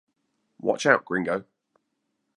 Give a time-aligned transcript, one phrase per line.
[0.59, 1.43] Watch Out Gringo!